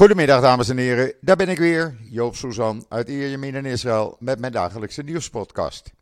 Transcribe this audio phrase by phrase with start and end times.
[0.00, 4.38] Goedemiddag dames en heren, daar ben ik weer, Joop Suzan uit Ierjemien in Israël met
[4.38, 5.92] mijn dagelijkse nieuwspodcast.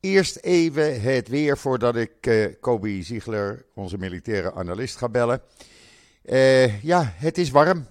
[0.00, 5.40] Eerst even het weer voordat ik uh, Kobi Ziegler, onze militaire analist, ga bellen.
[6.24, 7.86] Uh, ja, het is warm,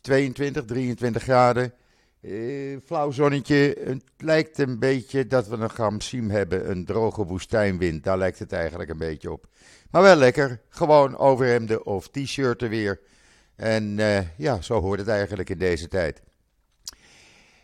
[0.00, 1.72] 22, 23 graden,
[2.20, 3.76] uh, flauw zonnetje.
[3.84, 8.52] Het lijkt een beetje dat we een gamsiem hebben, een droge woestijnwind, daar lijkt het
[8.52, 9.46] eigenlijk een beetje op.
[9.90, 13.00] Maar wel lekker, gewoon overhemden of t-shirten weer.
[13.56, 16.22] En uh, ja, zo hoort het eigenlijk in deze tijd.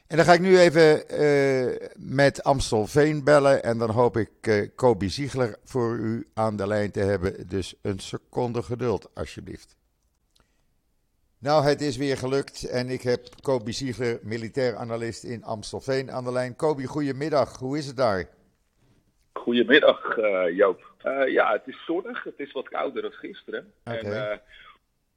[0.07, 3.63] En dan ga ik nu even uh, met Amstelveen bellen.
[3.63, 7.49] En dan hoop ik uh, Kobi Ziegler voor u aan de lijn te hebben.
[7.49, 9.77] Dus een seconde geduld, alsjeblieft.
[11.39, 12.65] Nou, het is weer gelukt.
[12.65, 16.57] En ik heb Kobi Ziegler, militair analist in Amstelveen, aan de lijn.
[16.57, 17.59] Kobi, goedemiddag.
[17.59, 18.29] Hoe is het daar?
[19.33, 20.17] Goedemiddag,
[20.55, 20.95] Joop.
[21.27, 22.25] ja, het is zonnig.
[22.25, 23.73] Het is wat kouder dan gisteren.
[23.85, 23.99] Okay.
[23.99, 24.41] En,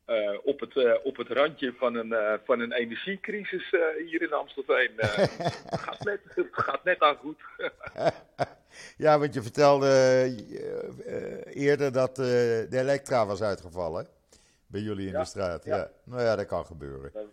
[0.07, 3.70] uh, op, het, uh, op het randje van een, uh, van een energiecrisis
[4.07, 4.91] hier in Amstelveen.
[4.98, 7.40] het, gaat net, het gaat net aan goed.
[9.05, 9.87] ja, want je vertelde
[11.49, 14.07] eerder dat de elektra was uitgevallen
[14.68, 15.65] bij jullie in ja, de straat.
[15.65, 15.77] Ja.
[15.77, 15.90] ja.
[16.04, 17.12] Nou ja, dat kan gebeuren.
[17.13, 17.31] Dat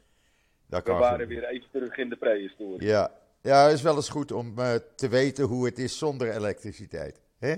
[0.69, 1.49] we kan waren gebeuren.
[1.49, 2.87] weer even terug in de prehistorie.
[2.89, 3.11] Ja,
[3.43, 4.55] ja het is wel eens goed om
[4.95, 7.21] te weten hoe het is zonder elektriciteit.
[7.39, 7.55] Hè?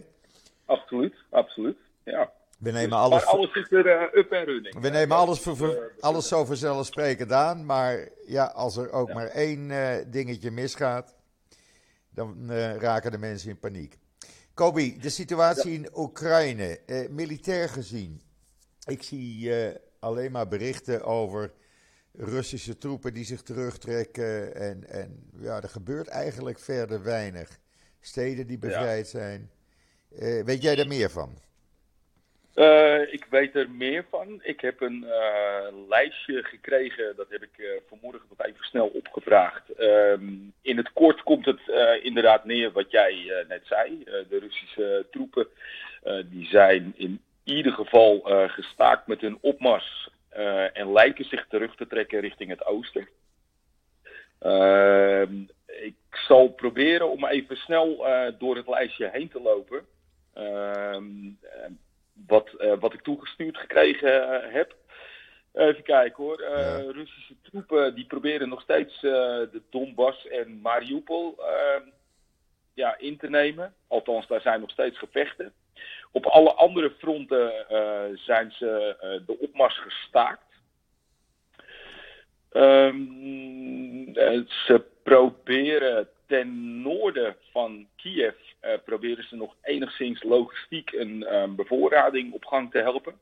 [0.65, 1.79] Absoluut, absoluut.
[2.05, 2.33] Ja.
[2.63, 4.81] We nemen alles, maar alles is weer up en running.
[4.81, 7.67] We nemen alles, voor, alles zo vanzelfsprekend aan.
[7.67, 11.15] Maar ja, als er ook maar één uh, dingetje misgaat,
[12.11, 13.99] dan uh, raken de mensen in paniek.
[14.55, 18.23] Kobi, de situatie in Oekraïne, militair gezien.
[18.87, 19.53] Ik zie
[19.99, 21.53] alleen maar berichten over
[22.13, 24.55] Russische troepen die zich terugtrekken.
[24.55, 27.59] En, en ja, er gebeurt eigenlijk verder weinig.
[28.01, 29.19] Steden die bevrijd ja.
[29.19, 29.51] zijn.
[30.45, 31.39] weet jij daar meer van?
[32.55, 34.41] Uh, ik weet er meer van.
[34.43, 39.81] Ik heb een uh, lijstje gekregen, dat heb ik uh, vanmorgen nog even snel opgevraagd.
[39.81, 41.61] Um, in het kort komt het
[42.03, 44.05] inderdaad neer wat jij net zei.
[44.05, 45.47] de Russische troepen
[46.25, 50.11] die zijn in ieder geval gestaakt met hun opmars
[50.73, 53.09] en lijken zich terug te trekken richting het oosten.
[54.39, 55.35] Ehm,
[55.67, 58.07] ik zal proberen om even snel
[58.39, 59.87] door het lijstje heen te lopen.
[62.17, 64.77] Ehm, wat, uh, wat ik toegestuurd gekregen uh, heb.
[65.53, 66.43] Even kijken hoor.
[66.43, 66.77] Ja.
[66.77, 71.39] Russische troepen die proberen nog steeds de Donbass en Mariupol
[72.75, 73.75] ja, in te nemen.
[73.89, 75.53] Althans, daar zijn nog steeds gevechten.
[76.13, 77.53] Op alle andere fronten
[78.15, 78.97] zijn ze
[79.27, 80.53] de opmars gestaakt.
[82.53, 84.15] Um,
[84.47, 88.35] ze proberen ten noorden van Kiev
[88.65, 93.15] uh, proberen ze nog enigszins logistiek een uh, bevoorrading op gang te helpen.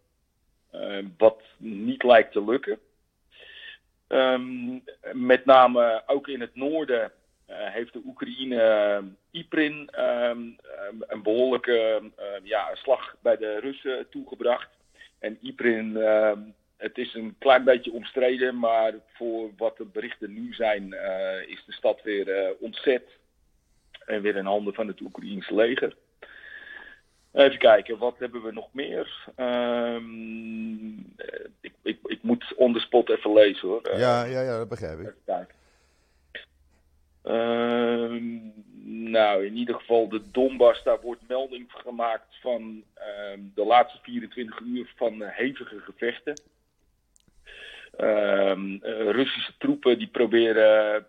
[0.75, 2.79] Uh, wat niet lijkt te lukken.
[4.09, 7.13] Um, met name ook in het noorden
[7.47, 10.57] heeft de Oekraïne Iprin um,
[10.99, 12.03] een behoorlijke
[12.43, 14.71] ja, slag bij de Russen toegebracht.
[15.19, 15.93] En Iprin
[16.81, 21.65] het is een klein beetje omstreden, maar voor wat de berichten nu zijn, uh, is
[21.67, 23.19] de stad weer uh, ontzet.
[24.07, 25.97] En weer in handen van het Oekraïense leger.
[27.33, 29.31] Even kijken, wat hebben we nog meer?
[29.37, 31.15] Um,
[31.61, 33.97] ik, ik, ik, moet on the spot even lezen hoor.
[33.97, 35.07] Ja, ja, ja dat begrijp ik.
[35.07, 35.55] Even kijken.
[37.25, 38.23] Uh,
[39.11, 44.61] nou, in ieder geval de Donbass, daar wordt melding gemaakt van uh, de laatste 24
[44.61, 46.35] uur van hevige gevechten.
[48.03, 48.81] Um,
[49.13, 51.07] Russische troepen die proberen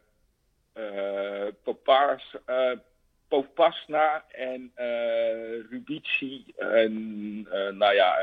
[0.75, 2.77] uh, Popars, uh,
[3.27, 6.93] Popasna en uh, Rubici en
[7.77, 8.15] nou ja,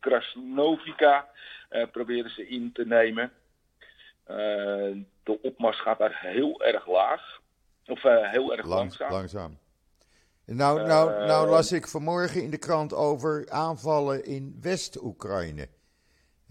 [0.00, 1.28] Krasnovika
[1.92, 3.32] proberen ze in te nemen.
[5.22, 7.40] de opmars gaat daar heel erg laag.
[7.86, 9.12] Of heel erg langzaam.
[9.12, 9.58] langzaam.
[10.44, 15.68] Nou, nou, nou las ik vanmorgen in de krant over aanvallen in West-Oekraïne.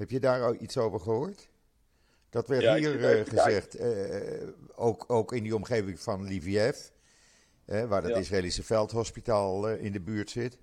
[0.02, 1.50] Heb je daar al iets over gehoord?
[2.30, 6.78] Dat werd ja, hier uh, gezegd, uh, ook, ook in die omgeving van Lviv,
[7.68, 8.18] uh, waar het ja.
[8.18, 10.58] Israëlische veldhospitaal in de buurt zit.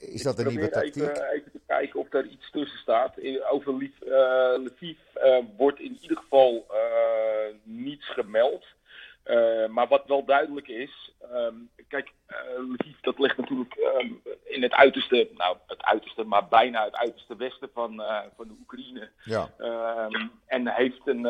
[0.00, 1.02] is dat een nieuwe tactiek?
[1.02, 3.14] Even, even te kijken of daar iets tussen staat.
[3.50, 4.96] Over Lviv
[5.56, 6.66] wordt in ieder geval
[7.62, 8.64] niets gemeld.
[9.30, 14.72] Uh, maar wat wel duidelijk is, um, kijk, uh, dat ligt natuurlijk um, in het
[14.72, 19.10] uiterste, nou het uiterste, maar bijna het uiterste westen van, uh, van de Oekraïne.
[19.24, 19.50] Ja.
[19.58, 21.22] Um, en heeft een,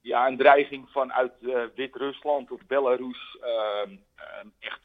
[0.00, 1.32] ja, een dreiging vanuit
[1.74, 3.38] Wit-Rusland of Belarus.
[4.58, 4.80] echt,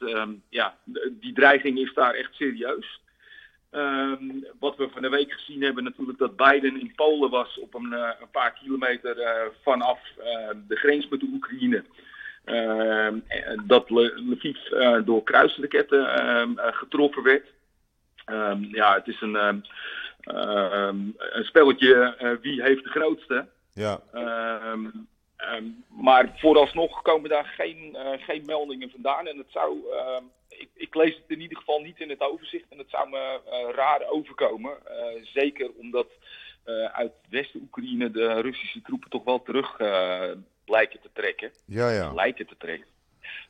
[0.48, 0.76] ja,
[1.10, 3.00] die dreiging is daar echt serieus.
[3.74, 4.22] Ehm,
[4.58, 7.92] wat we van de week gezien hebben, natuurlijk dat Biden in Polen was op een,
[7.92, 9.16] een paar kilometer
[9.62, 10.00] vanaf
[10.68, 11.84] de grens met de Oekraïne.
[12.44, 13.18] Ehm,
[13.66, 14.56] dat Lviv
[15.04, 17.46] door kruisraketten ehm, getroffen werd.
[18.72, 19.62] ja, het is een,
[20.24, 23.46] een spelletje wie heeft de grootste.
[23.72, 24.00] Ja.
[24.72, 25.08] Um,
[25.88, 29.26] maar vooralsnog komen daar geen, uh, geen meldingen vandaan.
[29.26, 30.16] En het zou, uh,
[30.48, 32.64] ik, ik, lees het in ieder geval niet in het overzicht.
[32.68, 34.86] En het zou me uh, raar overkomen.
[34.86, 36.06] Eh, zeker omdat
[36.92, 39.76] uit West-Oekraïne de Russische troepen toch wel terug
[40.64, 41.50] lijken te trekken.
[41.64, 42.12] Ja, ja.
[42.12, 42.86] Lijken te trekken.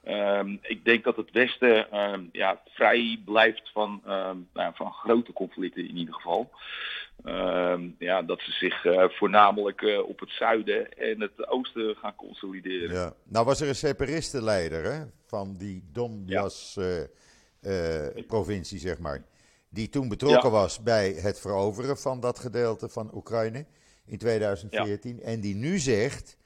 [0.09, 5.33] Um, ik denk dat het Westen um, ja, vrij blijft van, um, nou, van grote
[5.33, 6.51] conflicten in ieder geval.
[7.99, 12.97] Ja, dat ze zich uh, voornamelijk uh, op het zuiden en het oosten gaan consolideren.
[12.97, 13.15] Ja.
[13.25, 18.85] Nou was er een separistenleider hè, van die Donbass-provincie, ja.
[18.85, 19.25] uh, zeg maar.
[19.69, 20.57] Die toen betrokken ja.
[20.57, 23.67] was bij het veroveren van dat gedeelte van Oekraïne
[24.07, 25.23] in 2014.
[25.23, 26.37] En die nu zegt,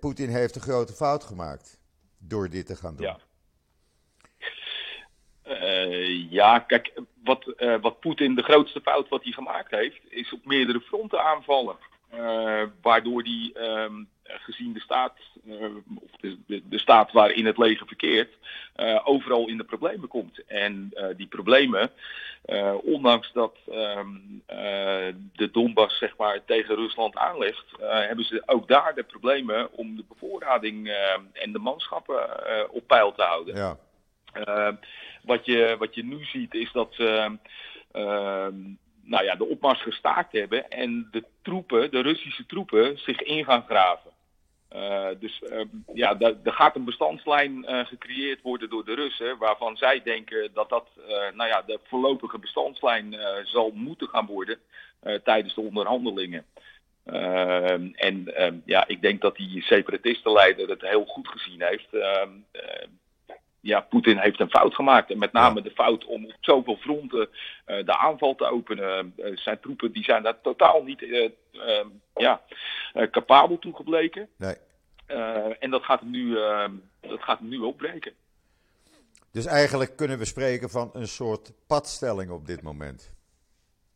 [0.00, 1.80] Poetin heeft een grote fout gemaakt
[2.18, 3.06] door dit te gaan doen?
[3.06, 3.18] Ja,
[5.88, 6.92] uh, ja kijk,
[7.24, 11.24] wat, uh, wat Poetin de grootste fout wat hij gemaakt heeft, is op meerdere fronten
[11.24, 11.76] aanvallen.
[12.14, 15.16] Uh, waardoor hij ehm, gezien de staat,
[15.94, 18.34] of de, de, de, staat waarin het leger verkeert,
[19.04, 20.44] overal in de problemen komt.
[20.46, 21.90] En die problemen,
[22.82, 24.08] ondanks dat ehm,
[25.32, 30.04] de Donbass zeg maar, tegen Rusland aanlegt, hebben ze ook daar de problemen om de
[30.08, 30.88] bevoorrading
[31.32, 32.18] en de manschappen
[32.70, 33.56] op peil te houden.
[33.56, 33.78] Ja.
[35.22, 37.38] Wat, je, wat je nu ziet is dat ze
[39.02, 43.64] nou ja, de opmars gestaakt hebben en de troepen, de Russische troepen, zich in gaan
[43.68, 44.10] graven.
[45.18, 45.42] Dus
[45.94, 50.68] ja, er gaat een bestandslijn uh, gecreëerd worden door de Russen, waarvan zij denken dat
[50.68, 50.88] dat
[51.34, 54.58] nou ja, de voorlopige bestandslijn zal moeten gaan worden
[55.24, 56.44] tijdens de onderhandelingen.
[57.94, 58.32] en
[58.64, 61.88] ja, ik denk dat die separatistenleider het heel goed gezien heeft
[63.60, 65.10] ja, Poetin heeft een fout gemaakt.
[65.10, 67.28] En met name de fout om op zoveel fronten
[67.66, 69.14] uh, de aanval te openen.
[69.16, 71.30] Uh, zijn troepen die zijn daar totaal niet uh,
[72.14, 72.42] ja,
[73.10, 74.28] capabel toe gebleken.
[74.36, 74.56] Nee.
[75.58, 76.34] en dat gaat, hem nu,
[77.00, 78.12] dat gaat hem nu opbreken.
[79.32, 83.14] Dus eigenlijk kunnen we spreken van een soort padstelling op dit moment.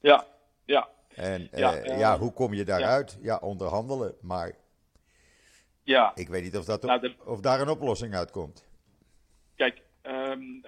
[0.01, 0.27] Ja,
[0.65, 0.89] ja.
[1.15, 3.13] En ja, ja hoe kom je daaruit?
[3.13, 3.19] Ja.
[3.23, 4.15] ja, onderhandelen.
[4.21, 4.53] Maar
[5.83, 6.13] ja.
[6.15, 8.65] ik weet niet of, dat nou, of daar een oplossing uitkomt.
[9.57, 10.63] Kijk, um,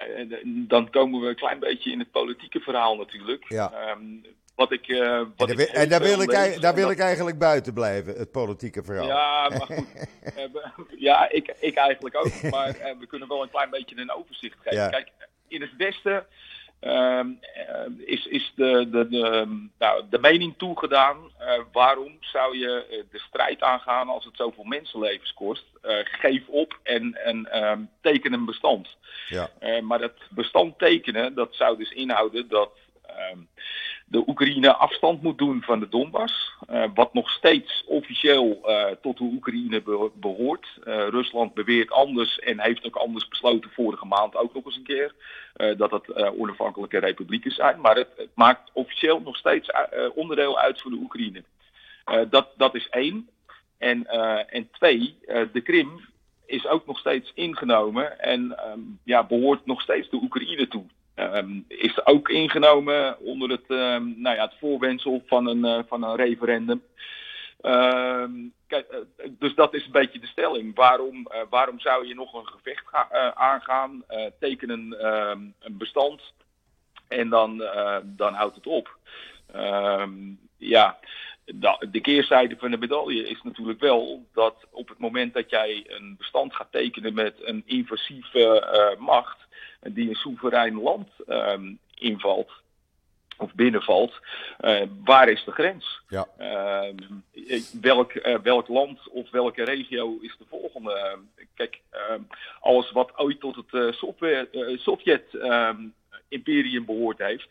[0.69, 3.45] dan komen we een klein beetje in het politieke verhaal natuurlijk.
[3.49, 3.91] Ja.
[3.91, 4.23] Um,
[4.57, 8.19] wat ik, uh, wat en, en daar, wil ik, daar wil ik eigenlijk buiten blijven,
[8.19, 9.07] het politieke verhaal.
[9.07, 10.09] Ja, maar goed.
[11.09, 12.51] ja, ik, ik eigenlijk ook.
[12.51, 14.79] Maar uh, we kunnen wel een klein beetje een overzicht geven.
[14.79, 14.89] Ja.
[14.89, 15.11] Kijk,
[15.49, 16.27] in het Westen
[18.05, 21.17] is, is de, de, de, nou, de mening toegedaan.
[21.41, 25.65] Uh, waarom zou je uh, de strijd aangaan als het zoveel mensenlevens kost?
[26.05, 28.89] geef op en, en um, teken een bestand.
[29.29, 29.51] Ja.
[29.83, 32.71] maar dat bestand tekenen, dat zou dus inhouden dat
[33.07, 33.39] ehm,
[34.09, 36.55] de Oekraïne afstand moet doen van de Donbass.
[36.71, 40.67] Uh, wat nog steeds officieel uh, tot de Oekraïne be behoort.
[40.85, 44.83] Uh, Rusland beweert anders en heeft ook anders besloten vorige maand ook nog eens een
[44.83, 45.15] keer.
[45.77, 47.81] dat het onafhankelijke republieken zijn.
[47.81, 49.71] Maar het, het maakt officieel nog steeds
[50.15, 51.43] onderdeel uit van de Oekraïne.
[52.31, 53.29] dat, dat is één.
[53.79, 54.07] En,
[54.51, 55.19] en twee,
[55.53, 56.01] de Krim
[56.47, 60.85] is ook nog steeds ingenomen en um, ja, behoort nog steeds de Oekraïne toe.
[61.19, 66.03] Um, is ook ingenomen onder het, um, nou ja, het voorwendsel van een, uh, van
[66.03, 66.83] een referendum.
[67.63, 70.75] Um, kijk, uh, dus dat is een beetje de stelling.
[70.75, 74.05] Waarom, uh, waarom zou je nog een gevecht ga, aangaan,
[74.41, 75.07] tekenen
[75.61, 76.23] een bestand
[77.09, 77.63] en dan,
[78.05, 78.99] dan houdt het op?
[80.57, 80.99] ja,
[81.91, 86.15] de keerzijde van de medaille is natuurlijk wel dat op het moment dat jij een
[86.19, 89.46] bestand gaat tekenen met een invasieve macht,
[89.89, 92.51] die een soeverein land um, invalt
[93.37, 94.21] of binnenvalt,
[94.61, 96.01] uh, waar is de grens?
[96.09, 96.27] Ja.
[96.41, 96.89] Uh,
[97.81, 101.19] welk, uh, welk land of welke regio is de volgende?
[101.55, 102.21] kijk, ehm,
[102.61, 103.95] alles wat ooit tot het
[104.81, 107.49] Sovjet-imperium behoord heeft,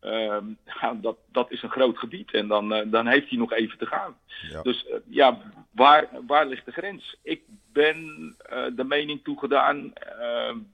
[1.00, 4.16] dat, dat is een groot gebied en dan, dan heeft hij nog even te gaan.
[4.50, 4.62] Ja.
[4.62, 5.38] Dus ja,
[5.70, 7.16] waar, waar ligt de grens?
[7.22, 8.36] Ik ben
[8.76, 9.92] de mening toegedaan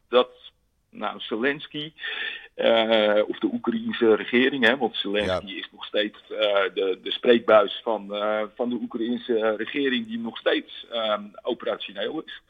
[0.09, 0.31] dat
[0.91, 1.93] nou, Zelensky,
[2.57, 6.39] uh, of de Oekraïnse regering, hè, want Zelensky is nog steeds uh,
[6.75, 12.43] de, de spreekbuis van, uh, van de Oekraïnse regering, die nog steeds um, operationeel is.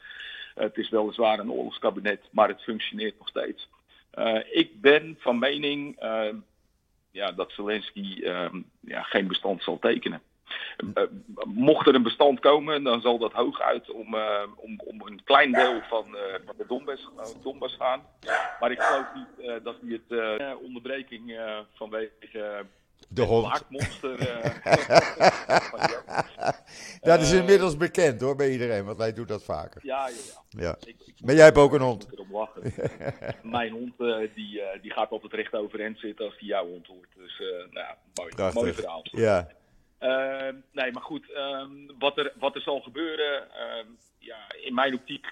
[0.55, 3.69] het is weliswaar een oorlogskabinet, maar het functioneert nog steeds.
[4.51, 5.95] ik ben van mening
[7.11, 10.21] ja, dat Zelensky ehm, ja, geen bestand zal tekenen.
[10.77, 11.03] Uh,
[11.45, 15.51] mocht er een bestand komen, dan zal dat hooguit om, uh, om, om een klein
[15.51, 17.09] deel van, uh, van de Donbass,
[17.43, 18.01] Donbass gaan.
[18.59, 21.39] Maar ik geloof niet dat hij het onderbreking
[21.73, 22.65] vanwege
[23.07, 23.63] de hond.
[27.01, 29.81] Dat is inmiddels bekend hoor bij iedereen, want wij doen dat vaker.
[29.83, 30.15] Ja, ja,
[30.49, 30.61] ja.
[30.61, 30.75] ja.
[30.85, 32.07] Ik, ik maar jij hebt ook een hond.
[33.43, 33.93] Mijn hond
[34.35, 37.09] die, die gaat altijd recht overeind zitten als hij jouw hond hoort.
[37.15, 39.01] Dus nou, mooi, mooi verhaal.
[39.03, 39.47] Ja.
[40.01, 43.85] Uh, nee, maar goed, um, wat, er, wat er zal gebeuren, uh,
[44.19, 45.25] ja, in mijn optiek,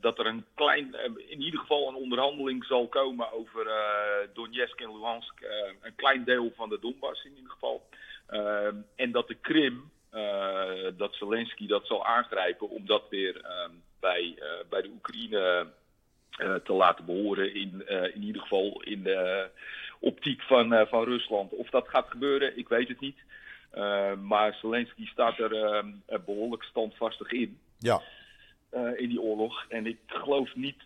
[0.00, 0.96] dat er een klein,
[1.28, 5.40] in ieder geval een onderhandeling zal komen over eh, Donetsk en Luhansk,
[5.82, 7.88] een klein deel van de Donbass in ieder geval.
[8.26, 13.40] Ehm, en dat de Krim, eh, dat Zelensky dat zal aangrijpen om dat weer
[14.00, 14.38] bij,
[14.68, 15.66] bij de Oekraïne
[16.64, 19.48] te laten behoren, in, in ieder geval in de
[20.00, 21.52] optiek van, van Rusland.
[21.52, 23.18] Of dat gaat gebeuren, ik weet het niet.
[23.74, 27.58] Uh, maar Zelensky staat er uh, behoorlijk standvastig in.
[27.78, 28.02] Ja.
[28.74, 29.64] Uh, in die oorlog.
[29.68, 30.82] En ik geloof niet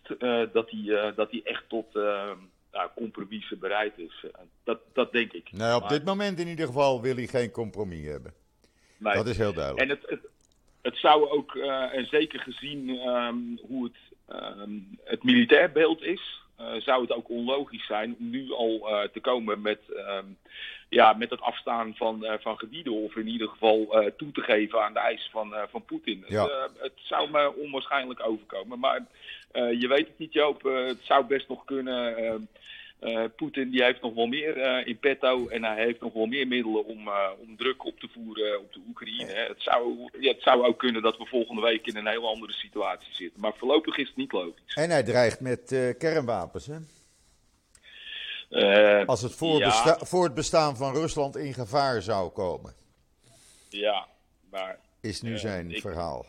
[0.53, 1.93] dat, hij, dat hij echt tot
[2.71, 4.25] nou, compromissen bereid is.
[4.63, 5.51] dat, dat denk ik.
[5.51, 8.33] Nee, op dit moment in ieder geval wil hij geen compromis hebben.
[8.97, 9.13] Nee.
[9.13, 9.83] Dat is heel duidelijk.
[9.83, 10.31] En het, het,
[10.81, 11.55] het zou ook,
[11.91, 13.97] en zeker gezien um, hoe het,
[14.57, 16.41] um, het militair beeld is,
[16.77, 20.37] zou het ook onlogisch zijn om nu al te komen met um,
[20.89, 22.93] ja, met het afstaan van, uh, van gebieden.
[22.93, 26.25] Of in ieder geval toe te geven aan de eis van, van Poetin.
[26.27, 26.43] Ja.
[26.43, 28.79] Het, het, zou me onwaarschijnlijk overkomen.
[28.79, 29.05] Maar
[29.53, 30.63] je weet het niet, Joop.
[30.63, 32.47] het zou best nog kunnen.
[33.35, 35.47] Poetin die heeft nog wel meer in petto.
[35.47, 38.79] En hij heeft nog wel meer middelen om, om druk op te voeren op de
[38.87, 39.33] Oekraïne.
[39.33, 42.53] Het, zou, ja, het zou ook kunnen dat we volgende week in een heel andere
[42.53, 43.41] situatie zitten.
[43.41, 44.73] Maar voorlopig is het niet logisch.
[44.75, 46.77] En hij dreigt met kernwapens, hè?
[48.49, 49.97] Uh, Als het voor, ja.
[50.01, 52.73] voor, het bestaan van Rusland in gevaar zou komen.
[53.69, 54.07] Ja,
[54.49, 54.79] maar.
[55.01, 56.25] Is nu uh, zijn ik, verhaal.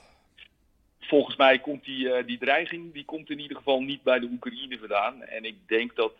[1.10, 4.28] Volgens mij komt die, uh, die dreiging die komt in ieder geval niet bij de
[4.32, 5.22] Oekraïne vandaan.
[5.22, 6.12] En ik denk dat.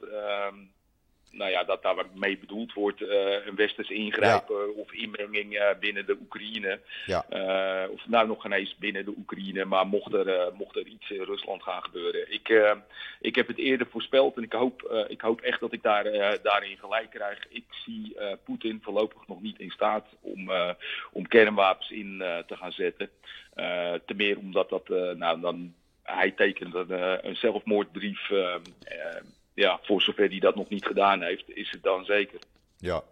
[1.30, 4.72] Nou ja, dat daarmee bedoeld wordt uh, een westers ingrijpen ja.
[4.72, 6.80] of inmenging uh, binnen de Oekraïne.
[7.06, 7.25] Ja.
[7.30, 11.10] Uh, of nou nog geen eens binnen de Oekraïne, maar mocht er, mocht er iets
[11.10, 12.32] in Rusland gaan gebeuren.
[12.32, 12.76] Ik,
[13.20, 16.04] ik heb het eerder voorspeld en ik hoop, ik hoop echt dat ik daar,
[16.42, 17.46] daarin gelijk krijg.
[17.49, 20.50] Ik zie Poetin voorlopig nog niet in staat om,
[21.12, 23.10] om kernwapens in te gaan zetten.
[24.06, 28.30] te meer omdat dat, nou dan, hij tekent een, een zelfmoordbrief
[29.61, 32.40] ja, voor zover hij dat nog niet gedaan heeft, is het dan zeker.
[32.76, 33.02] Ja.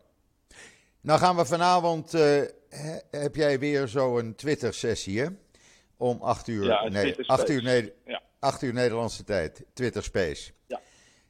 [1.00, 2.42] Nou gaan we vanavond, uh,
[3.10, 5.26] heb jij weer zo'n Twitter-sessie, hè?
[5.96, 8.22] Om 8 uur, ja, nee, 8 uur, nee, ja.
[8.38, 10.52] 8 uur Nederlandse tijd, Twitter Space.
[10.66, 10.80] Ja.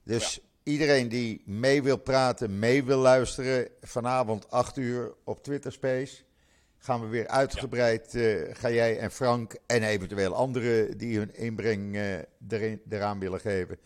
[0.04, 0.40] Dus ja.
[0.72, 6.16] iedereen die mee wil praten, mee wil luisteren, vanavond 8 uur op Twitter Space.
[6.78, 11.94] Gaan we weer uitgebreid, uh, ga jij en Frank en eventueel anderen die hun inbreng
[11.94, 13.78] uh, erin, eraan willen geven,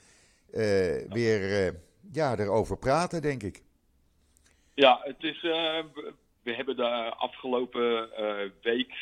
[0.53, 1.71] uh, weer uh,
[2.13, 3.63] ja, erover praten, denk ik.
[4.75, 5.79] Ja, het is, uh,
[6.43, 8.11] we hebben de afgelopen
[8.63, 8.95] week,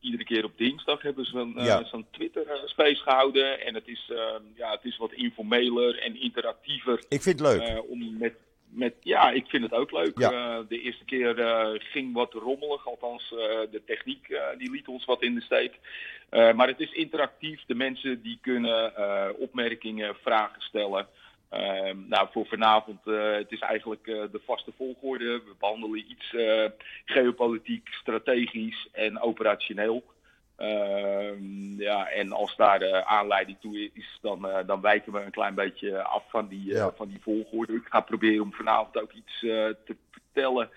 [0.00, 1.84] iedere keer op dinsdag, hebben ze ja.
[1.84, 3.60] zo'n Twitter-space gehouden.
[3.60, 4.12] En het is,
[4.54, 7.04] ja, het is wat informeler en interactiever.
[7.08, 7.82] Ik vind het leuk.
[7.88, 8.34] om met,
[8.74, 10.18] met, ja, ik vind het ook leuk.
[10.18, 10.62] Ja.
[10.68, 11.34] de eerste keer
[11.78, 13.28] ging wat rommelig, althans
[13.70, 15.78] de techniek die liet ons wat in de steek.
[16.30, 17.60] Maar het is interactief.
[17.66, 18.92] De mensen die kunnen
[19.38, 21.06] opmerkingen, vragen stellen.
[21.52, 25.24] Uh, nou, voor vanavond, het is eigenlijk de vaste volgorde.
[25.24, 26.34] We behandelen iets
[27.04, 30.04] geopolitiek, strategisch en operationeel.
[30.62, 36.02] Ehm, ja, en als daar aanleiding toe is, dan, dan wijken we een klein beetje
[36.02, 36.92] af van die, ja.
[36.96, 37.72] van die volgorde.
[37.72, 40.70] Ik ga proberen om vanavond ook iets te vertellen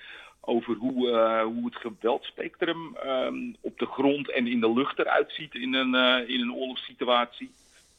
[0.45, 5.31] over hoe, uh, hoe het geweldspectrum um, op de grond en in de lucht eruit
[5.31, 7.51] ziet in een, uh, in een oorlogssituatie.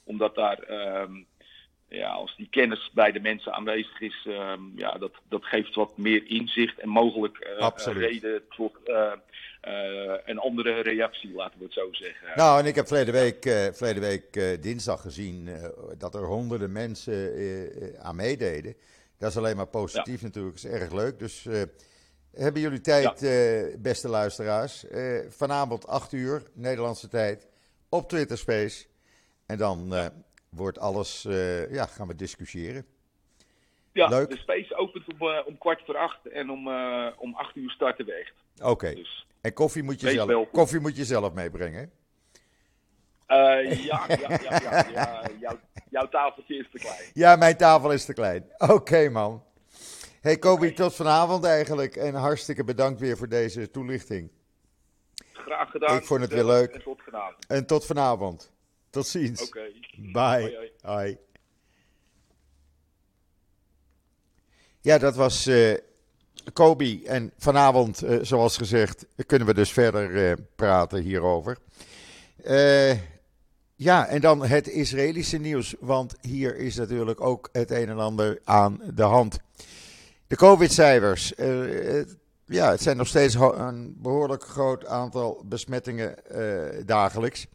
[0.05, 0.59] Omdat daar,
[1.03, 1.27] um,
[1.89, 5.97] ja, als die kennis bij de mensen aanwezig is, um, ja, dat, dat geeft wat
[5.97, 8.77] meer inzicht en mogelijk uh, reden tot
[10.25, 12.29] een andere reactie, laten we het zo zeggen.
[12.37, 13.43] Nou, en ik heb verleden week,
[13.73, 15.49] verleden week dinsdag gezien
[15.99, 17.33] dat er honderden mensen
[17.99, 18.75] aan meededen.
[19.19, 20.27] Dat is alleen maar positief ja.
[20.27, 21.19] natuurlijk, dat is erg leuk.
[21.19, 21.49] Dus
[22.33, 23.79] hebben jullie tijd, ja.
[23.79, 24.85] beste luisteraars.
[25.29, 27.49] Vanavond 8 uur, Nederlandse tijd,
[27.89, 28.87] op Twitter Space.
[29.47, 29.95] En dan
[30.51, 31.23] wordt alles,
[31.71, 32.87] ja, gaan we discussiëren.
[33.93, 34.31] Ja, Leuk.
[34.31, 36.69] de Space opent om, om kwart voor acht en om,
[37.17, 38.35] om 8 uur starten we echt.
[38.59, 38.71] Oké.
[38.71, 38.95] Okay.
[38.95, 41.91] Dus en koffie moet, je zelf, koffie moet je zelf meebrengen?
[43.27, 45.23] ja, ja, ja, ja, ja.
[45.41, 45.59] Jouw,
[45.91, 47.11] jouw tafeltje is te klein.
[47.15, 48.45] Ja, mijn tafel is te klein.
[48.59, 49.45] Oké, okay, man.
[50.21, 51.97] Hey Kobi, tot vanavond eigenlijk.
[51.97, 54.31] En hartstikke bedankt weer voor deze toelichting.
[55.33, 55.97] Graag gedaan.
[55.97, 56.73] Ik vond het weer leuk.
[56.73, 57.47] En tot vanavond.
[57.47, 58.53] En tot vanavond.
[58.91, 59.47] Tot ziens.
[59.47, 59.73] Oké.
[59.97, 60.23] Bye.
[60.23, 60.73] Hoi, hoi.
[60.81, 61.19] Hoi.
[64.81, 65.75] Ja, dat was eh
[66.53, 67.05] Kobi.
[67.05, 71.57] En vanavond, eh, zoals gezegd, kunnen we dus verder eh, praten hierover.
[72.43, 72.91] Eh,
[73.75, 75.75] ja, en dan het Israëlische nieuws.
[75.81, 79.39] Want hier is natuurlijk ook het een en ander aan de hand.
[80.27, 81.33] De COVID-cijfers.
[82.47, 86.15] ja, het zijn nog steeds een behoorlijk groot aantal besmettingen
[86.87, 87.47] dagelijks.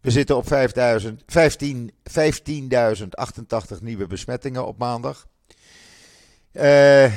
[0.00, 5.26] We zitten op 5000 15 15.088 nieuwe besmettingen op maandag.
[6.52, 7.12] Eh,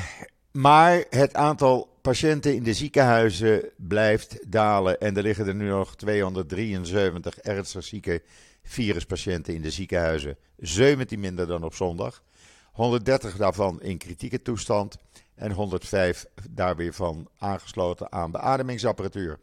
[0.52, 5.00] maar het aantal patiënten in de ziekenhuizen blijft dalen.
[5.00, 8.22] En er liggen er nu nog 273 ernstig zieke
[8.64, 10.38] viruspatiënten in de ziekenhuizen.
[10.58, 12.24] 17 minder dan op zondag.
[12.72, 14.98] 130 daarvan in kritieke toestand.
[15.36, 19.40] En 105 daar weer van aangesloten aan beademingsapparatuur.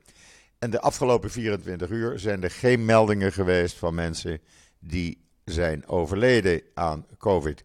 [0.58, 4.40] En de afgelopen 24 uur zijn er geen meldingen geweest van mensen
[4.78, 7.64] die zijn overleden aan COVID.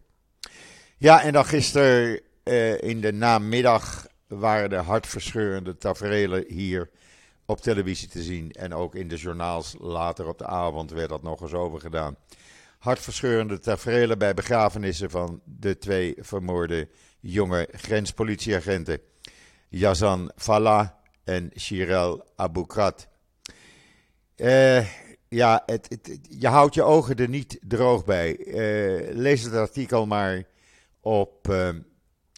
[0.96, 6.90] Ja, en dan gisteren eh, in de namiddag waren de hartverscheurende tafereelen hier
[7.46, 8.52] op televisie te zien.
[8.52, 12.16] En ook in de journaals later op de avond werd dat nog eens over gedaan.
[12.78, 16.88] Hartverscheurende tafereelen bij begrafenissen van de twee vermoorde
[17.20, 18.98] jonge grenspolitieagenten.
[19.68, 20.88] Yazan Fallah
[21.24, 23.08] en Shirel Abukrat.
[24.36, 24.86] Eh,
[25.28, 28.36] ja, het, je houdt je ogen er niet droog bij.
[28.36, 30.44] Eh, lees het artikel maar
[31.00, 31.48] op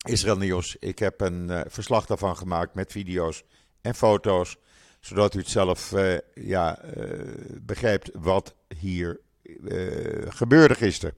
[0.07, 0.77] Israël Nieuws.
[0.81, 3.43] Ik heb een eh, verslag daarvan gemaakt met video's
[3.81, 4.57] en foto's,
[5.01, 7.19] zodat u het zelf eh, ja, eh,
[7.61, 9.21] begrijpt wat hier
[10.29, 11.15] gebeurde gisteren.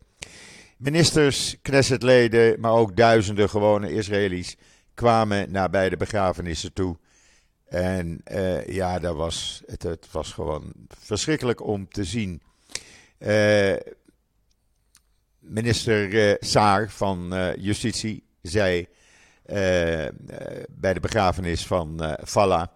[0.76, 4.56] Ministers, Knessetleden, maar ook duizenden gewone Israëli's
[4.94, 6.96] kwamen naar beide begrafenissen toe.
[7.68, 8.20] En
[8.66, 12.42] ja, dat was, het, was gewoon verschrikkelijk om te zien.
[15.38, 18.88] Minister Saar van Justitie zei
[19.42, 20.12] eh, eh,
[20.68, 22.72] bij de begrafenis van eh Falla.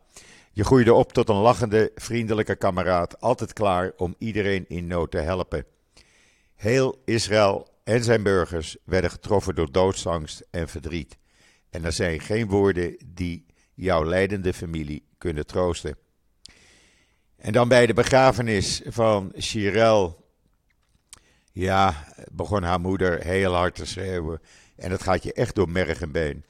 [0.52, 5.18] Je groeide op tot een lachende, vriendelijke kameraad, altijd klaar om iedereen in nood te
[5.18, 5.64] helpen.
[6.54, 11.16] Heel Israël en zijn burgers werden getroffen door doodsangst en verdriet.
[11.70, 15.96] En er zijn geen woorden die jouw lijdende familie kunnen troosten.
[17.36, 20.20] En dan bij de begrafenis van Shirel.
[21.52, 24.40] Ja, begon haar moeder heel hard te schreeuwen.
[24.76, 26.44] En dat gaat je echt door merg en been.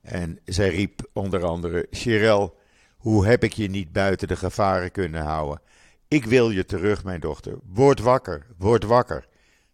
[0.00, 2.58] En zij riep onder andere: Shirel,
[2.96, 5.60] hoe heb ik je niet buiten de gevaren kunnen houden?
[6.08, 7.58] Ik wil je terug, mijn dochter.
[7.72, 9.28] Word wakker, word wakker.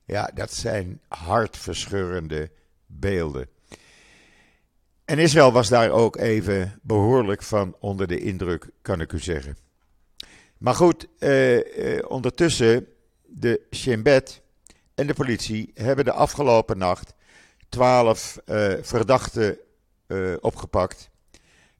[0.04, 2.50] Ja, dat zijn hartverscheurende
[2.86, 3.48] beelden.
[5.04, 9.56] En Israël was daar ook even behoorlijk van onder de indruk, kan ik u zeggen.
[10.58, 12.86] Maar goed, eh, eh, ondertussen,
[13.26, 14.06] de Shin
[14.94, 17.14] en de politie hebben de afgelopen nacht
[17.68, 19.58] twaalf eh, verdachten
[20.06, 21.10] eh, opgepakt.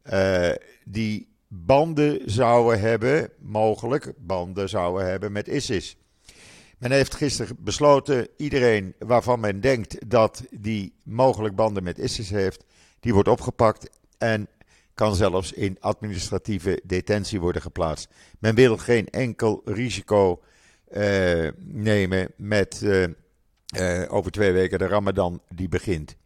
[0.02, 0.50] eh,
[0.84, 5.96] die banden zouden hebben, mogelijk banden zouden hebben met ISIS.
[6.78, 12.64] Men heeft gisteren besloten, iedereen waarvan men denkt dat die mogelijk banden met ISIS heeft,
[13.00, 14.48] die wordt opgepakt en
[14.94, 18.08] kan zelfs in administratieve detentie worden geplaatst.
[18.38, 20.40] Men wil geen enkel risico
[21.58, 22.82] nemen met
[23.68, 26.16] eh, over twee weken de Ramadan die begint.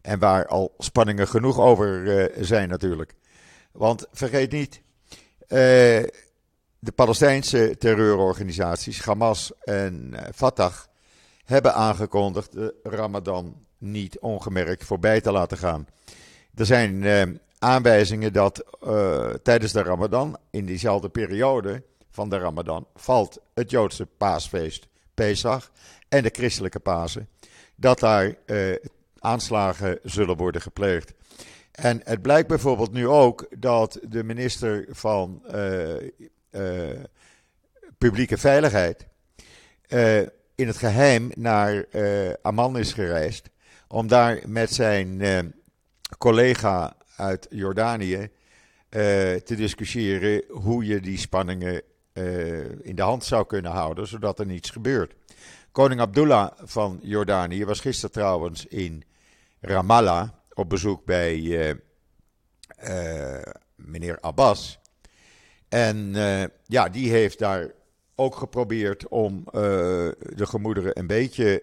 [0.00, 3.14] En waar al spanningen genoeg over eh, zijn natuurlijk.
[3.72, 4.82] Want vergeet niet,
[5.40, 5.58] eh,
[6.78, 10.74] de Palestijnse terreurorganisaties Hamas en Fatah
[11.44, 15.86] hebben aangekondigd de Ramadan niet ongemerkt voorbij te laten gaan.
[16.54, 18.64] Er zijn aanwijzingen dat
[19.42, 25.70] tijdens de Ramadan, in diezelfde periode van de Ramadan, valt het Joodse paasfeest Pesach
[26.08, 27.28] en de christelijke Pasen,
[27.76, 28.74] dat daar eh,
[29.18, 31.12] aanslagen zullen worden gepleegd.
[31.72, 35.96] En het blijkt bijvoorbeeld nu ook dat de minister van eh,
[36.50, 36.98] eh,
[37.98, 39.06] Publieke Veiligheid
[40.54, 41.86] in het geheim naar
[42.42, 43.50] Amman is gereisd
[43.88, 45.54] om daar met zijn
[46.18, 48.30] collega uit Jordanië
[49.44, 51.82] te discussiëren hoe je die spanningen
[52.82, 55.14] in de hand zou kunnen houden, zodat er niets gebeurt.
[55.72, 59.04] Koning Abdullah van Jordanië was gisteren trouwens in
[59.60, 61.70] Ramallah op bezoek bij eh,
[62.76, 63.42] eh,
[63.74, 64.78] meneer Abbas.
[65.68, 67.70] En eh, ja, die heeft daar
[68.14, 71.60] ook geprobeerd om de gemoederen een beetje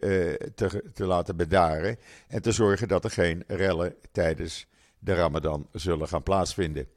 [0.56, 1.98] te, te laten bedaren.
[2.28, 4.68] En te zorgen dat er geen rellen tijdens
[5.00, 6.88] de Ramadan zullen gaan plaatsvinden.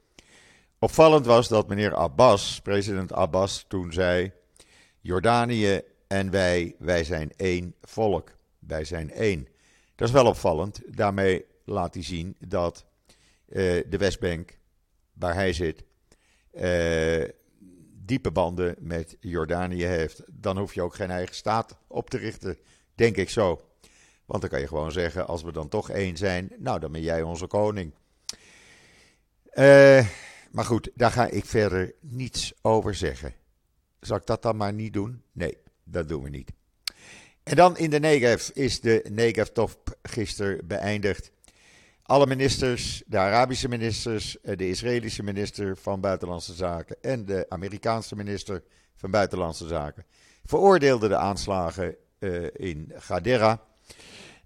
[0.83, 4.31] Opvallend was dat meneer Abbas, president Abbas, toen zei:
[4.99, 8.31] Jordanië en wij, wij zijn één volk.
[8.59, 9.47] Wij zijn één.
[9.95, 10.81] Dat is wel opvallend.
[10.85, 12.85] Daarmee laat hij zien dat
[13.49, 14.57] uh, de Westbank,
[15.13, 15.83] waar hij zit,
[16.53, 17.29] uh,
[18.05, 20.23] diepe banden met Jordanië heeft.
[20.27, 22.57] Dan hoef je ook geen eigen staat op te richten,
[22.95, 23.61] denk ik zo.
[24.25, 27.01] Want dan kan je gewoon zeggen, als we dan toch één zijn, nou dan ben
[27.01, 27.93] jij onze koning.
[29.53, 30.07] Uh,
[30.53, 33.33] maar goed, daar ga ik verder niets over zeggen.
[33.99, 35.23] Zal ik dat dan maar niet doen?
[35.31, 36.51] Nee, dat doen we niet.
[37.43, 41.31] En dan in de Negev is de Negev-top gisteren beëindigd.
[42.03, 48.15] Alle ministers, de Arabische ministers, eh, de Israëlische minister van Buitenlandse Zaken en de Amerikaanse
[48.15, 48.63] minister
[48.95, 50.05] van Buitenlandse Zaken
[50.45, 53.61] veroordeelden de aanslagen uh, in Gadera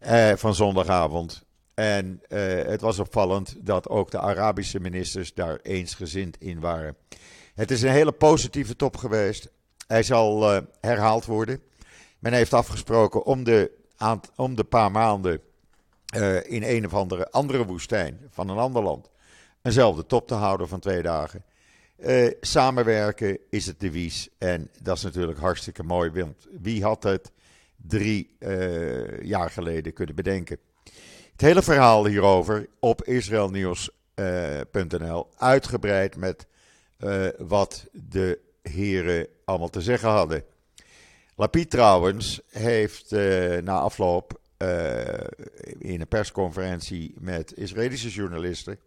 [0.08, 1.46] uh, van zondagavond.
[1.78, 6.96] En uh, het was opvallend dat ook de Arabische ministers daar eensgezind in waren.
[7.56, 9.50] Het is een hele positieve top geweest.
[9.88, 11.62] Hij zal uh, herhaald worden.
[12.20, 13.72] Men heeft afgesproken om de,
[14.36, 15.42] om de paar maanden
[16.16, 19.10] uh, in een of andere, andere woestijn van een ander land
[19.62, 21.44] eenzelfde top te houden van twee dagen.
[22.42, 26.12] samenwerken is het devies en dat is natuurlijk hartstikke mooi.
[26.12, 27.32] Want wie had het
[27.76, 28.38] drie
[29.22, 30.60] jaar geleden kunnen bedenken?
[31.38, 35.28] Het hele verhaal hierover op israelnieuws.nl.
[35.36, 36.48] uitgebreid met
[37.00, 40.44] uh, wat de heren allemaal te zeggen hadden.
[41.36, 44.40] Lapid trouwens heeft uh, na afloop
[45.78, 48.80] in een persconferentie met Israëlische journalisten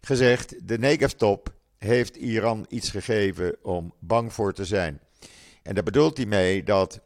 [0.00, 5.00] gezegd: de Negev-top heeft Iran iets gegeven om bang voor te zijn.
[5.62, 7.00] En daar bedoelt hij mee dat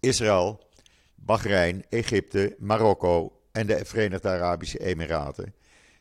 [0.00, 0.68] Israël,
[1.14, 5.54] Bahrein, Egypte, Marokko en de Verenigde Arabische Emiraten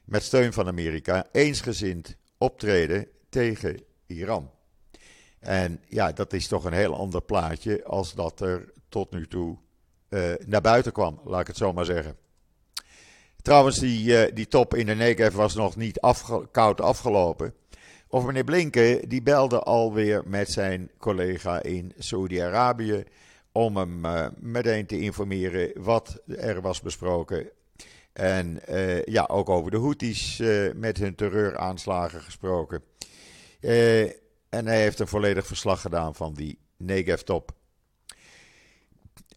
[0.04, 4.52] met steun van Amerika eensgezind optreden tegen Iran.
[5.40, 9.58] En ja, dat is toch een heel ander plaatje als dat er tot nu toe
[10.10, 12.18] uh, naar buiten kwam, laat ik het zo maar zeggen.
[13.42, 16.00] Trouwens, die, uh, die top in de Negev was nog niet
[16.52, 17.54] koud afgelopen.
[18.08, 23.04] Of meneer Blinken, die belde alweer met zijn collega in Saoedi-Arabië
[23.60, 27.50] om hem uh, meteen te informeren wat er was besproken.
[28.14, 32.84] En uh, ja, ook over de Houthis uh, met hun terreuraanslagen gesproken.
[34.50, 37.52] en hij heeft een volledig verslag gedaan van die Negev-top.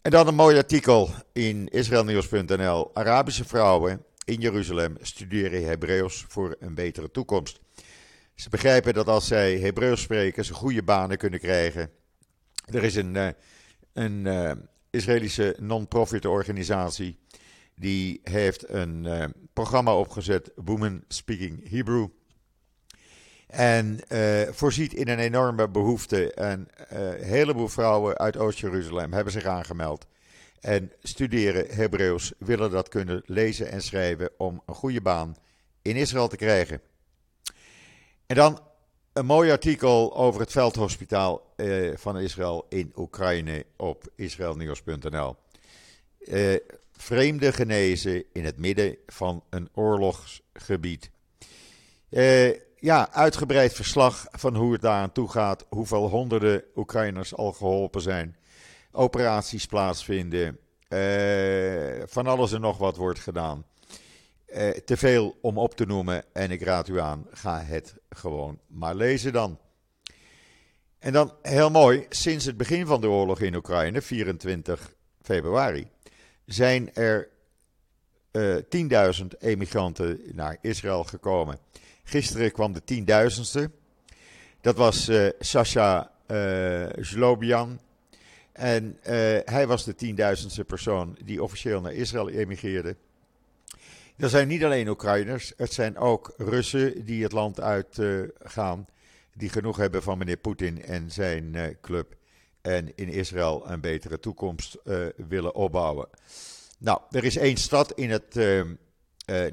[0.01, 2.95] En dan een mooi artikel in israelnieuws.nl.
[2.95, 7.59] Arabische vrouwen in Jeruzalem studeren Hebreeuws voor een betere toekomst.
[8.35, 11.89] Ze begrijpen dat als zij Hebreeuws spreken, ze goede banen kunnen krijgen.
[12.65, 13.35] Er is een
[13.93, 14.51] een uh,
[14.89, 17.17] Israëlische non-profit organisatie.
[17.75, 22.07] Die heeft een uh, programma opgezet, Women Speaking Hebrew.
[23.47, 26.33] En uh, voorziet in een enorme behoefte.
[26.33, 30.05] En een heleboel vrouwen uit Oost-Jeruzalem hebben zich aangemeld.
[30.59, 35.35] En studeren Hebreeuws, willen dat kunnen lezen en schrijven om een goede baan
[35.81, 36.81] in Israël te krijgen.
[38.25, 38.59] En dan
[39.13, 45.35] een mooi artikel over het veldhospitaal eh, van Israël in Oekraïne op israelnieuws.nl.
[46.19, 46.55] Eh,
[46.91, 51.11] vreemde genezen in het midden van een oorlogsgebied.
[52.09, 52.49] Eh,
[52.79, 55.65] ja, uitgebreid verslag van hoe het daar aan toe gaat.
[55.69, 58.35] Hoeveel honderden Oekraïners al geholpen zijn.
[58.91, 60.59] Operaties plaatsvinden.
[60.87, 63.65] Eh, van alles en nog wat wordt gedaan.
[64.53, 68.59] Eh, te veel om op te noemen en ik raad u aan, ga het gewoon
[68.67, 69.59] maar lezen dan.
[70.99, 75.87] En dan heel mooi, sinds het begin van de oorlog in Oekraïne, 24 februari,
[76.45, 77.29] zijn er
[78.31, 81.57] uh, eh, 10.000 emigranten naar Israël gekomen.
[82.03, 83.71] Gisteren kwam de tienduizendste.
[84.61, 87.79] Dat was uh, Sasha uh, Zlobian.
[88.51, 88.97] En
[89.45, 92.95] hij was de tienduizendste persoon die officieel naar Israël emigreerde.
[94.17, 98.79] Er zijn niet alleen Oekraïners, het zijn ook Russen die het land uitgaan.
[98.79, 98.93] Uh,
[99.33, 102.15] die genoeg hebben van meneer Poetin en zijn uh, club.
[102.61, 106.09] En in Israël een betere toekomst uh, willen opbouwen.
[106.79, 108.61] Nou, er is één stad in het eh,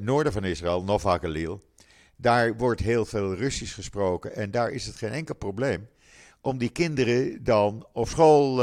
[0.00, 1.60] noorden van Israël, Nova Galil.
[2.16, 4.34] Daar wordt heel veel Russisch gesproken.
[4.34, 5.88] En daar is het geen enkel probleem
[6.40, 8.56] om die kinderen dan op school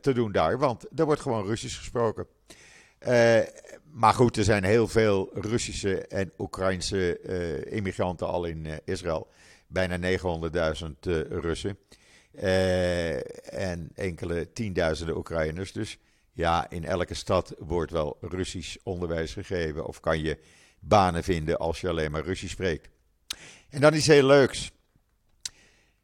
[0.00, 0.58] te doen daar.
[0.58, 2.26] Want er wordt gewoon Russisch gesproken.
[3.06, 3.38] Uh,
[3.90, 9.28] maar goed, er zijn heel veel Russische en Oekraïnse uh, immigranten al in uh, Israël.
[9.66, 11.78] Bijna 900.000 Russen.
[13.44, 15.72] en enkele tienduizenden Oekraïners.
[15.72, 15.98] Dus
[16.32, 19.86] ja, in elke stad wordt wel Russisch onderwijs gegeven.
[19.86, 20.38] Of kan je
[20.80, 22.88] banen vinden als je alleen maar Russisch spreekt.
[23.70, 24.72] En dan iets heel leuks.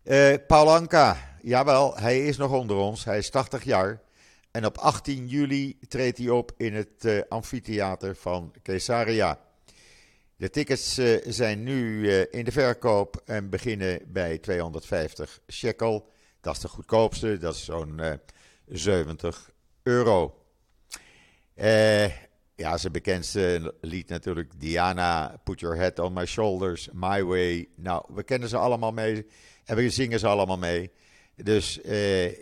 [0.04, 3.04] Uh, Paul Anka, jawel, hij is nog onder ons.
[3.04, 4.00] Hij is 80 jaar.
[4.52, 9.40] En op 18 juli treedt hij op in het uh, amfitheater van Caesarea.
[10.36, 16.08] De tickets uh, zijn nu in de verkoop en beginnen bij 250 shekel.
[16.40, 18.00] Dat is de goedkoopste, dat is zo'n
[18.66, 19.50] 70
[19.82, 20.44] euro.
[22.54, 27.68] ja, zijn bekendste lied natuurlijk Diana, Put Your Head on My Shoulders, My Way.
[27.76, 29.26] Nou, we kennen ze allemaal mee.
[29.64, 30.90] En we zingen ze allemaal mee.
[31.36, 31.80] Dus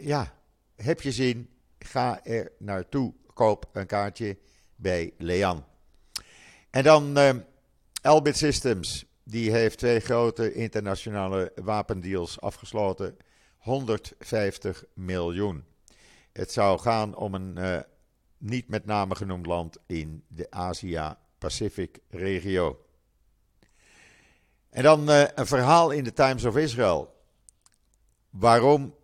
[0.01, 0.35] ja,
[0.77, 1.49] heb je zin?
[1.85, 3.15] Ga er naartoe.
[3.35, 4.39] Koop een kaartje
[4.77, 5.65] bij Lean.
[6.71, 7.31] En dan uh,
[8.03, 9.05] Elbit Systems.
[9.23, 13.17] Die heeft twee grote internationale wapendeals afgesloten.
[13.59, 15.65] 150 miljoen.
[16.33, 17.79] Het zou gaan om een uh,
[18.39, 22.85] niet met name genoemd land in de Asia-Pacific regio.
[24.71, 27.15] En dan uh, een verhaal in de Times of Israel.
[28.31, 28.95] Waarom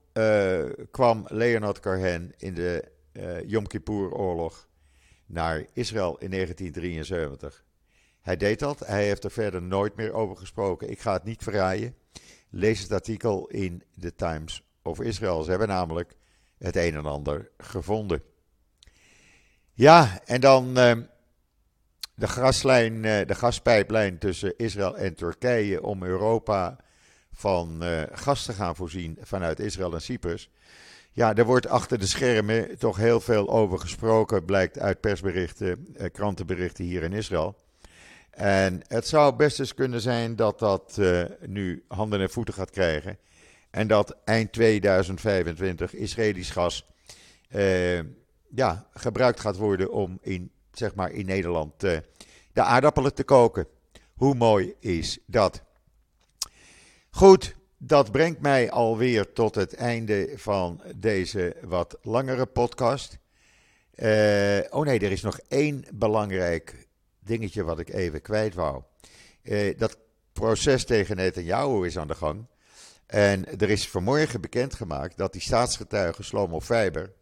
[0.91, 4.69] kwam Leonard Cohen in de uh, Yom Kippur-oorlog
[5.27, 7.65] naar Israël in 1973?
[8.21, 8.79] Hij deed dat.
[8.79, 10.91] Hij heeft er verder nooit meer over gesproken.
[10.91, 11.95] Ik ga het niet verraaien.
[12.51, 15.43] Lees het artikel in de Times of Israel.
[15.43, 16.17] Ze hebben namelijk
[16.59, 18.23] het een en ander gevonden.
[19.73, 26.85] Ja, en dan de gaslijn, de gaspijplijn tussen Israël en Turkije om Europa
[27.37, 30.51] van uh, gas te gaan voorzien vanuit Israël en Cyprus.
[31.13, 36.13] Ja, er wordt achter de schermen toch heel veel over gesproken, blijkt uit persberichten, eh,
[36.13, 37.57] krantenberichten hier in Israël.
[38.31, 42.71] En het zou best eens kunnen zijn dat dat uh, nu handen en voeten gaat
[42.71, 43.19] krijgen.
[43.71, 46.87] En dat eind 2025 Israëlisch gas
[48.55, 52.03] ja, gebruikt gaat worden om in, zeg maar in Nederland de
[52.63, 53.67] aardappelen te koken.
[54.15, 55.66] Hoe mooi is dat?
[57.17, 63.19] Goed, dat brengt mij alweer tot het einde van deze wat langere podcast.
[63.95, 68.83] Uh, oh nee, er is nog één belangrijk dingetje wat ik even kwijt wou.
[69.43, 69.99] Uh, dat
[70.33, 72.47] proces tegen Netanyahu is aan de gang.
[73.07, 77.13] En er is vanmorgen bekendgemaakt dat die staatsgetuige Slomo Fiber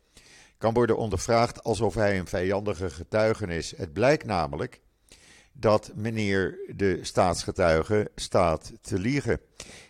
[0.58, 3.76] kan worden ondervraagd alsof hij een vijandige getuige is.
[3.76, 4.80] Het blijkt namelijk
[5.54, 9.40] dat meneer de staatsgetuige staat te liegen.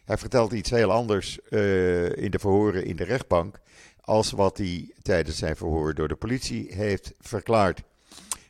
[0.05, 3.61] Hij vertelt iets heel anders uh, in de verhoren in de rechtbank.
[4.01, 7.83] als wat hij tijdens zijn verhoor door de politie heeft verklaard.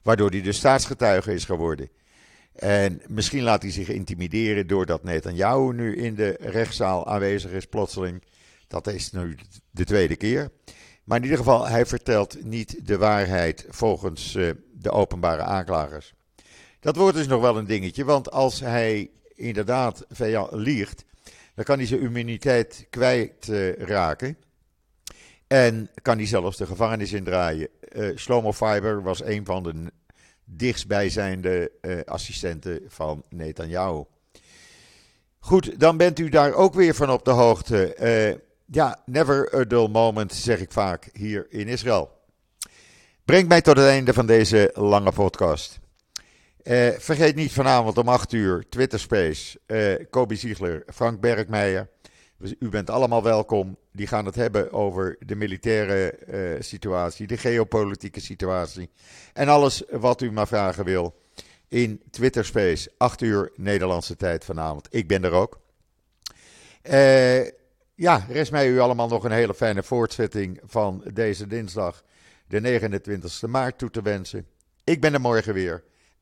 [0.03, 1.89] Waardoor hij de staatsgetuige is geworden.
[2.53, 8.23] En misschien laat hij zich intimideren doordat Netanyahu nu in de rechtszaal aanwezig is, plotseling.
[8.69, 9.37] Dat is nu
[9.71, 10.51] de tweede keer.
[11.05, 16.15] Maar in ieder geval, hij vertelt niet de waarheid volgens uh, de openbare aanklagers.
[16.81, 20.07] Dat wordt dus nog wel een dingetje, want als hij inderdaad
[20.51, 21.05] liegt,
[21.55, 24.29] dan kan hij zijn immuniteit kwijtraken.
[24.29, 27.69] Uh, en kan hij zelfs de gevangenis indraaien.
[27.93, 29.93] Uh, Shlomo Fiber was een van de
[30.45, 34.05] dichtstbijzijnde uh, assistenten van Netanyahu.
[35.39, 38.41] Goed, dan bent u daar ook weer van op de hoogte.
[38.67, 42.11] Ja, never a dull moment, zeg ik vaak hier in Israël.
[43.25, 45.81] Brengt mij tot het einde van deze lange podcast.
[46.65, 51.89] Uh, vergeet niet vanavond om 8 uur Twitter Space, uh, Kobe Ziegler, Frank Bergmeijer.
[52.59, 53.77] U bent allemaal welkom.
[53.93, 58.91] Die gaan het hebben over de militaire uh, situatie, de geopolitieke situatie
[59.33, 61.15] en alles wat u maar vragen wil
[61.69, 62.91] in Twitter Space.
[62.97, 64.89] 8 uur Nederlandse tijd vanavond.
[64.91, 65.61] Ik ben er ook.
[67.95, 72.05] ja, rest mij u allemaal nog een hele fijne voortzetting van deze dinsdag,
[72.49, 74.47] de 29 maart, toe te wensen.
[74.85, 75.85] Ik ben er morgen weer.